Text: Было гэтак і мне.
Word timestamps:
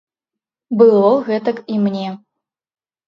Было 0.79 1.11
гэтак 1.27 1.57
і 1.75 1.81
мне. 1.85 2.07